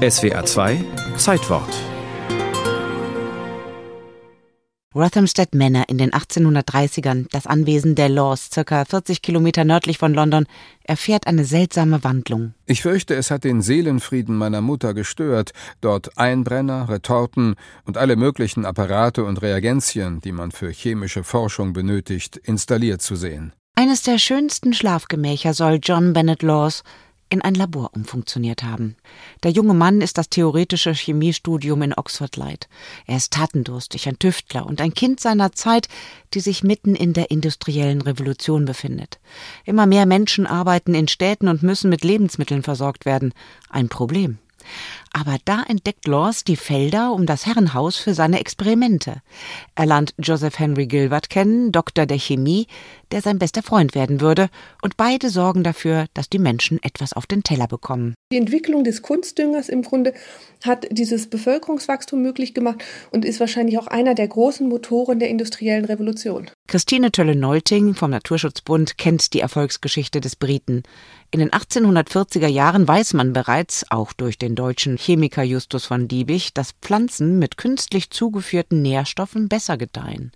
SWA 0.00 0.46
2 0.46 0.82
Zeitwort 1.18 1.68
Rothamsted 4.94 5.54
Manor 5.54 5.84
in 5.88 5.98
den 5.98 6.12
1830ern, 6.12 7.26
das 7.30 7.46
Anwesen 7.46 7.96
der 7.96 8.08
Laws, 8.08 8.48
circa 8.50 8.86
40 8.86 9.20
Kilometer 9.20 9.64
nördlich 9.64 9.98
von 9.98 10.14
London, 10.14 10.46
erfährt 10.84 11.26
eine 11.26 11.44
seltsame 11.44 12.02
Wandlung. 12.02 12.54
Ich 12.64 12.80
fürchte, 12.80 13.14
es 13.14 13.30
hat 13.30 13.44
den 13.44 13.60
Seelenfrieden 13.60 14.38
meiner 14.38 14.62
Mutter 14.62 14.94
gestört, 14.94 15.52
dort 15.82 16.16
Einbrenner, 16.16 16.88
Retorten 16.88 17.56
und 17.84 17.98
alle 17.98 18.16
möglichen 18.16 18.64
Apparate 18.64 19.24
und 19.24 19.42
Reagenzien, 19.42 20.22
die 20.22 20.32
man 20.32 20.50
für 20.50 20.70
chemische 20.70 21.24
Forschung 21.24 21.74
benötigt, 21.74 22.38
installiert 22.38 23.02
zu 23.02 23.16
sehen. 23.16 23.52
Eines 23.74 24.02
der 24.02 24.16
schönsten 24.16 24.72
Schlafgemächer 24.72 25.52
soll 25.52 25.78
John 25.82 26.14
Bennett 26.14 26.42
Laws 26.42 26.84
in 27.30 27.42
ein 27.42 27.54
Labor 27.54 27.90
umfunktioniert 27.94 28.62
haben. 28.62 28.96
Der 29.42 29.52
junge 29.52 29.72
Mann 29.72 30.00
ist 30.00 30.18
das 30.18 30.28
theoretische 30.28 30.92
Chemiestudium 30.92 31.80
in 31.82 31.94
Oxford 31.94 32.36
leid. 32.36 32.68
Er 33.06 33.16
ist 33.16 33.32
tatendurstig, 33.32 34.08
ein 34.08 34.18
Tüftler 34.18 34.66
und 34.66 34.80
ein 34.80 34.92
Kind 34.92 35.20
seiner 35.20 35.52
Zeit, 35.52 35.88
die 36.34 36.40
sich 36.40 36.62
mitten 36.62 36.94
in 36.94 37.12
der 37.12 37.30
industriellen 37.30 38.02
Revolution 38.02 38.64
befindet. 38.64 39.20
Immer 39.64 39.86
mehr 39.86 40.06
Menschen 40.06 40.46
arbeiten 40.46 40.94
in 40.94 41.08
Städten 41.08 41.48
und 41.48 41.62
müssen 41.62 41.88
mit 41.88 42.04
Lebensmitteln 42.04 42.62
versorgt 42.62 43.06
werden. 43.06 43.32
Ein 43.70 43.88
Problem. 43.88 44.38
Aber 45.12 45.38
da 45.44 45.64
entdeckt 45.66 46.06
Laws 46.06 46.44
die 46.44 46.56
Felder 46.56 47.12
um 47.12 47.26
das 47.26 47.44
Herrenhaus 47.44 47.96
für 47.96 48.14
seine 48.14 48.38
Experimente. 48.38 49.22
Er 49.74 49.86
lernt 49.86 50.14
Joseph 50.18 50.58
Henry 50.58 50.86
Gilbert 50.86 51.30
kennen, 51.30 51.72
Doktor 51.72 52.06
der 52.06 52.18
Chemie, 52.18 52.68
der 53.10 53.20
sein 53.20 53.38
bester 53.40 53.62
Freund 53.62 53.96
werden 53.96 54.20
würde, 54.20 54.48
und 54.82 54.96
beide 54.96 55.30
sorgen 55.30 55.64
dafür, 55.64 56.06
dass 56.14 56.28
die 56.28 56.38
Menschen 56.38 56.80
etwas 56.82 57.12
auf 57.12 57.26
den 57.26 57.42
Teller 57.42 57.66
bekommen. 57.66 58.14
Die 58.32 58.36
Entwicklung 58.36 58.84
des 58.84 59.02
Kunstdüngers 59.02 59.68
im 59.68 59.82
Grunde 59.82 60.14
hat 60.64 60.86
dieses 60.90 61.28
Bevölkerungswachstum 61.28 62.22
möglich 62.22 62.54
gemacht 62.54 62.84
und 63.10 63.24
ist 63.24 63.40
wahrscheinlich 63.40 63.78
auch 63.78 63.88
einer 63.88 64.14
der 64.14 64.28
großen 64.28 64.68
Motoren 64.68 65.18
der 65.18 65.28
industriellen 65.28 65.84
Revolution. 65.84 66.48
Christine 66.68 67.10
Tölle-Neulting 67.10 67.94
vom 67.94 68.12
Naturschutzbund 68.12 68.96
kennt 68.96 69.32
die 69.34 69.40
Erfolgsgeschichte 69.40 70.20
des 70.20 70.36
Briten. 70.36 70.84
In 71.32 71.40
den 71.40 71.50
1840er 71.50 72.46
Jahren 72.46 72.86
weiß 72.86 73.14
man 73.14 73.32
bereits, 73.32 73.84
auch 73.90 74.12
durch 74.12 74.38
den 74.38 74.54
deutschen 74.54 74.98
Chemiker 75.00 75.42
Justus 75.42 75.86
von 75.86 76.08
Liebig, 76.08 76.52
dass 76.52 76.72
Pflanzen 76.82 77.38
mit 77.38 77.56
künstlich 77.56 78.10
zugeführten 78.10 78.82
Nährstoffen 78.82 79.48
besser 79.48 79.78
gedeihen. 79.78 80.30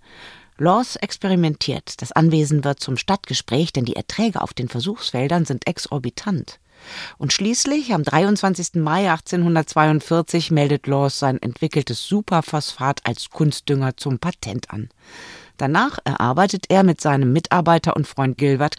Laws 0.57 0.95
experimentiert. 0.95 2.01
Das 2.01 2.11
Anwesen 2.11 2.63
wird 2.63 2.79
zum 2.79 2.97
Stadtgespräch, 2.97 3.73
denn 3.73 3.85
die 3.85 3.95
Erträge 3.95 4.41
auf 4.41 4.53
den 4.53 4.67
Versuchsfeldern 4.67 5.45
sind 5.45 5.67
exorbitant. 5.67 6.59
Und 7.17 7.31
schließlich, 7.31 7.93
am 7.93 8.03
23. 8.03 8.75
Mai 8.75 9.09
1842, 9.11 10.51
meldet 10.51 10.87
Laws 10.87 11.19
sein 11.19 11.41
entwickeltes 11.41 12.03
Superphosphat 12.07 13.01
als 13.05 13.29
Kunstdünger 13.29 13.97
zum 13.97 14.19
Patent 14.19 14.71
an. 14.71 14.89
Danach 15.57 15.99
erarbeitet 16.03 16.65
er 16.69 16.83
mit 16.83 16.99
seinem 16.99 17.31
Mitarbeiter 17.31 17.95
und 17.95 18.07
Freund 18.07 18.37
Gilbert 18.37 18.75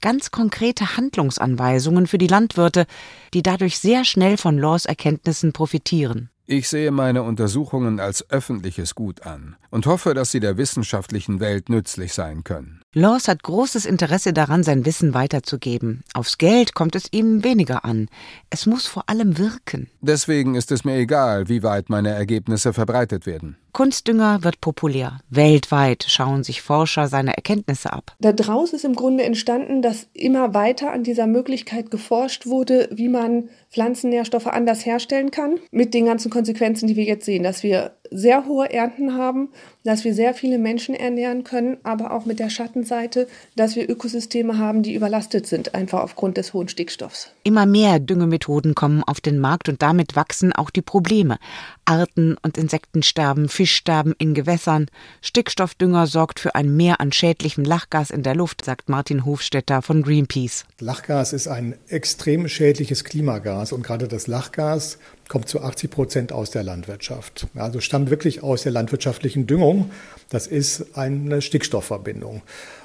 ganz 0.00 0.30
konkrete 0.30 0.96
Handlungsanweisungen 0.96 2.06
für 2.06 2.18
die 2.18 2.26
Landwirte, 2.26 2.86
die 3.34 3.42
dadurch 3.42 3.78
sehr 3.78 4.04
schnell 4.04 4.36
von 4.36 4.58
Laws 4.58 4.86
Erkenntnissen 4.86 5.52
profitieren. 5.52 6.30
Ich 6.46 6.68
sehe 6.68 6.90
meine 6.90 7.22
Untersuchungen 7.22 8.00
als 8.00 8.28
öffentliches 8.28 8.96
Gut 8.96 9.22
an 9.22 9.54
und 9.70 9.86
hoffe, 9.86 10.14
dass 10.14 10.32
sie 10.32 10.40
der 10.40 10.56
wissenschaftlichen 10.56 11.38
Welt 11.38 11.68
nützlich 11.68 12.12
sein 12.12 12.42
können. 12.42 12.82
Laws 12.92 13.28
hat 13.28 13.44
großes 13.44 13.86
Interesse 13.86 14.32
daran, 14.32 14.64
sein 14.64 14.84
Wissen 14.84 15.14
weiterzugeben. 15.14 16.02
Aufs 16.12 16.38
Geld 16.38 16.74
kommt 16.74 16.96
es 16.96 17.04
ihm 17.12 17.44
weniger 17.44 17.84
an. 17.84 18.08
Es 18.50 18.66
muss 18.66 18.88
vor 18.88 19.04
allem 19.08 19.38
wirken. 19.38 19.88
Deswegen 20.00 20.56
ist 20.56 20.72
es 20.72 20.84
mir 20.84 20.96
egal, 20.96 21.48
wie 21.48 21.62
weit 21.62 21.88
meine 21.88 22.08
Ergebnisse 22.08 22.72
verbreitet 22.72 23.26
werden. 23.26 23.56
Kunstdünger 23.72 24.42
wird 24.42 24.60
populär. 24.60 25.20
Weltweit 25.30 26.04
schauen 26.08 26.42
sich 26.42 26.62
Forscher 26.62 27.06
seine 27.06 27.36
Erkenntnisse 27.36 27.92
ab. 27.92 28.16
Daraus 28.18 28.72
ist 28.72 28.84
im 28.84 28.96
Grunde 28.96 29.22
entstanden, 29.22 29.82
dass 29.82 30.08
immer 30.12 30.52
weiter 30.52 30.90
an 30.90 31.04
dieser 31.04 31.28
Möglichkeit 31.28 31.92
geforscht 31.92 32.46
wurde, 32.46 32.88
wie 32.90 33.08
man 33.08 33.50
Pflanzennährstoffe 33.70 34.48
anders 34.48 34.84
herstellen 34.84 35.30
kann, 35.30 35.60
mit 35.70 35.94
den 35.94 36.06
ganzen 36.06 36.32
Konsequenzen, 36.32 36.88
die 36.88 36.96
wir 36.96 37.04
jetzt 37.04 37.26
sehen, 37.26 37.44
dass 37.44 37.62
wir 37.62 37.92
sehr 38.10 38.46
hohe 38.46 38.72
Ernten 38.72 39.16
haben, 39.16 39.48
dass 39.84 40.04
wir 40.04 40.14
sehr 40.14 40.34
viele 40.34 40.58
Menschen 40.58 40.94
ernähren 40.94 41.44
können, 41.44 41.78
aber 41.84 42.12
auch 42.12 42.26
mit 42.26 42.38
der 42.38 42.50
Schattenseite, 42.50 43.28
dass 43.56 43.76
wir 43.76 43.88
Ökosysteme 43.88 44.58
haben, 44.58 44.82
die 44.82 44.94
überlastet 44.94 45.46
sind, 45.46 45.74
einfach 45.74 46.00
aufgrund 46.00 46.36
des 46.36 46.52
hohen 46.52 46.68
Stickstoffs. 46.68 47.30
Immer 47.44 47.66
mehr 47.66 47.98
Düngemethoden 47.98 48.74
kommen 48.74 49.02
auf 49.04 49.20
den 49.20 49.38
Markt 49.38 49.68
und 49.68 49.80
damit 49.80 50.16
wachsen 50.16 50.52
auch 50.52 50.70
die 50.70 50.82
Probleme. 50.82 51.38
Arten- 51.84 52.36
und 52.42 52.58
Insektensterben, 52.58 53.48
Fischsterben 53.48 54.14
in 54.18 54.34
Gewässern. 54.34 54.86
Stickstoffdünger 55.22 56.06
sorgt 56.06 56.40
für 56.40 56.54
ein 56.54 56.76
Mehr 56.76 57.00
an 57.00 57.12
schädlichem 57.12 57.64
Lachgas 57.64 58.10
in 58.10 58.22
der 58.22 58.34
Luft, 58.34 58.64
sagt 58.64 58.88
Martin 58.88 59.24
Hofstetter 59.24 59.82
von 59.82 60.02
Greenpeace. 60.02 60.66
Lachgas 60.78 61.32
ist 61.32 61.48
ein 61.48 61.74
extrem 61.88 62.48
schädliches 62.48 63.04
Klimagas 63.04 63.72
und 63.72 63.82
gerade 63.82 64.08
das 64.08 64.26
Lachgas 64.26 64.98
kommt 65.30 65.48
zu 65.48 65.62
80 65.62 65.90
Prozent 65.90 66.32
aus 66.32 66.50
der 66.50 66.64
Landwirtschaft. 66.64 67.46
Also 67.54 67.80
stammt 67.80 68.10
wirklich 68.10 68.42
aus 68.42 68.64
der 68.64 68.72
landwirtschaftlichen 68.72 69.46
Düngung. 69.46 69.90
Das 70.28 70.46
ist 70.48 70.98
eine 70.98 71.40
Stickstoffverbindung. 71.40 72.42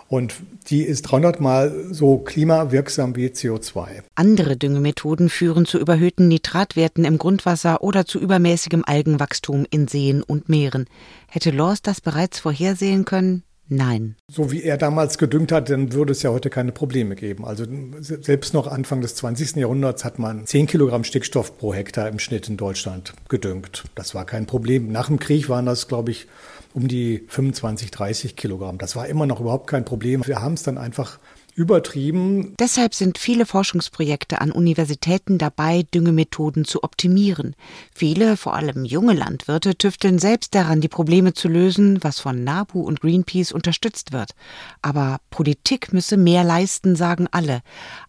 Und 0.07 0.35
die 0.67 0.83
ist 0.83 1.01
300 1.01 1.41
Mal 1.41 1.73
so 1.89 2.19
klimawirksam 2.19 3.15
wie 3.15 3.29
CO2. 3.29 4.03
Andere 4.13 4.55
Düngemethoden 4.55 5.29
führen 5.29 5.65
zu 5.65 5.79
überhöhten 5.79 6.27
Nitratwerten 6.27 7.03
im 7.03 7.17
Grundwasser 7.17 7.81
oder 7.81 8.05
zu 8.05 8.19
übermäßigem 8.19 8.83
Algenwachstum 8.85 9.65
in 9.71 9.87
Seen 9.87 10.21
und 10.21 10.47
Meeren. 10.47 10.85
Hätte 11.27 11.49
Laws 11.49 11.81
das 11.81 11.99
bereits 11.99 12.37
vorhersehen 12.37 13.05
können? 13.05 13.41
Nein. 13.67 14.15
So 14.31 14.51
wie 14.51 14.61
er 14.63 14.77
damals 14.77 15.17
gedüngt 15.17 15.51
hat, 15.51 15.69
dann 15.69 15.93
würde 15.93 16.11
es 16.11 16.21
ja 16.21 16.29
heute 16.29 16.49
keine 16.49 16.71
Probleme 16.71 17.15
geben. 17.15 17.45
Also 17.45 17.65
selbst 17.99 18.53
noch 18.53 18.67
Anfang 18.67 19.01
des 19.01 19.15
20. 19.15 19.55
Jahrhunderts 19.55 20.05
hat 20.05 20.19
man 20.19 20.45
10 20.45 20.67
Kilogramm 20.67 21.03
Stickstoff 21.03 21.57
pro 21.57 21.73
Hektar 21.73 22.07
im 22.07 22.19
Schnitt 22.19 22.47
in 22.47 22.57
Deutschland 22.57 23.13
gedüngt. 23.27 23.85
Das 23.95 24.13
war 24.13 24.25
kein 24.25 24.45
Problem. 24.45 24.91
Nach 24.91 25.07
dem 25.07 25.19
Krieg 25.19 25.49
waren 25.49 25.65
das, 25.65 25.87
glaube 25.87 26.11
ich, 26.11 26.27
um 26.73 26.87
die 26.87 27.23
25, 27.27 27.89
30 27.89 28.35
Kilogramm. 28.35 28.77
Das 28.77 28.95
war 28.95 29.07
immer 29.07 29.25
noch 29.25 29.39
überhaupt 29.39 29.67
kein 29.67 29.85
Problem. 29.85 30.27
Wir 30.27 30.41
haben 30.41 30.53
es 30.53 30.63
dann 30.63 30.77
einfach 30.77 31.19
übertrieben. 31.55 32.53
Deshalb 32.59 32.93
sind 32.93 33.17
viele 33.17 33.45
Forschungsprojekte 33.45 34.41
an 34.41 34.51
Universitäten 34.51 35.37
dabei, 35.37 35.85
Düngemethoden 35.93 36.65
zu 36.65 36.83
optimieren. 36.83 37.55
Viele, 37.93 38.37
vor 38.37 38.53
allem 38.55 38.83
junge 38.85 39.13
Landwirte, 39.13 39.75
tüfteln 39.75 40.19
selbst 40.19 40.53
daran, 40.53 40.81
die 40.81 40.89
Probleme 40.89 41.33
zu 41.33 41.47
lösen, 41.47 42.03
was 42.03 42.19
von 42.19 42.43
NABU 42.43 42.81
und 42.81 43.01
Greenpeace 43.01 43.53
unterstützt 43.53 44.11
wird. 44.11 44.31
Aber 44.81 45.19
Politik 45.29 45.93
müsse 45.93 46.17
mehr 46.17 46.43
leisten, 46.43 46.95
sagen 46.95 47.27
alle. 47.31 47.61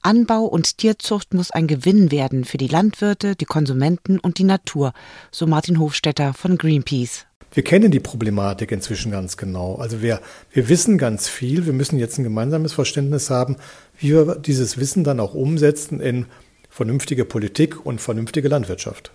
Anbau 0.02 0.44
und 0.44 0.78
Tierzucht 0.78 1.32
muss 1.32 1.52
ein 1.52 1.68
Gewinn 1.68 2.10
werden 2.10 2.44
für 2.44 2.58
die 2.58 2.68
Landwirte, 2.68 3.36
die 3.36 3.44
Konsumenten 3.44 4.18
und 4.18 4.38
die 4.38 4.44
Natur, 4.44 4.92
so 5.30 5.46
Martin 5.46 5.78
Hofstetter 5.78 6.34
von 6.34 6.58
Greenpeace. 6.58 7.26
Wir 7.56 7.64
kennen 7.64 7.90
die 7.90 8.00
Problematik 8.00 8.70
inzwischen 8.70 9.12
ganz 9.12 9.38
genau. 9.38 9.76
Also 9.76 10.02
wir, 10.02 10.20
wir 10.52 10.68
wissen 10.68 10.98
ganz 10.98 11.26
viel. 11.26 11.64
Wir 11.64 11.72
müssen 11.72 11.98
jetzt 11.98 12.18
ein 12.18 12.22
gemeinsames 12.22 12.74
Verständnis 12.74 13.30
haben, 13.30 13.56
wie 13.96 14.12
wir 14.12 14.34
dieses 14.34 14.76
Wissen 14.76 15.04
dann 15.04 15.20
auch 15.20 15.32
umsetzen 15.32 15.98
in 15.98 16.26
vernünftige 16.68 17.24
Politik 17.24 17.86
und 17.86 18.02
vernünftige 18.02 18.48
Landwirtschaft. 18.48 19.10